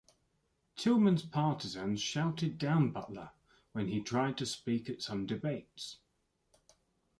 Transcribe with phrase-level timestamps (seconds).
[0.77, 3.33] Tillman's partisans shouted down Butler
[3.73, 5.99] when he tried to speak at some debates.